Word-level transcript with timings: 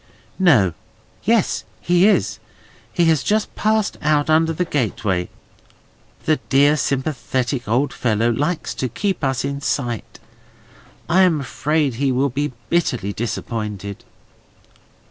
"No. 0.39 0.73
Yes, 1.25 1.63
he 1.79 2.07
is! 2.07 2.39
He 2.91 3.05
has 3.05 3.21
just 3.21 3.53
passed 3.53 3.99
out 4.01 4.31
under 4.31 4.51
the 4.51 4.65
gateway. 4.65 5.29
The 6.25 6.37
dear, 6.49 6.75
sympathetic 6.75 7.67
old 7.67 7.93
fellow 7.93 8.31
likes 8.31 8.73
to 8.73 8.89
keep 8.89 9.23
us 9.23 9.45
in 9.45 9.61
sight. 9.61 10.17
I 11.07 11.21
am 11.21 11.39
afraid 11.39 11.93
he 11.93 12.11
will 12.11 12.29
be 12.29 12.51
bitterly 12.71 13.13
disappointed!" 13.13 14.03